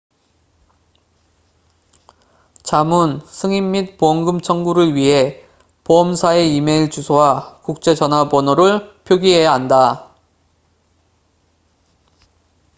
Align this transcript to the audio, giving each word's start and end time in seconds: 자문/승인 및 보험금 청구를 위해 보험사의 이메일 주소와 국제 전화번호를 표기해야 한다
자문/승인 2.63 3.69
및 3.69 3.97
보험금 3.99 4.41
청구를 4.41 4.95
위해 4.95 5.45
보험사의 5.83 6.55
이메일 6.55 6.89
주소와 6.89 7.59
국제 7.61 7.93
전화번호를 7.93 8.95
표기해야 9.03 9.53
한다 9.53 10.15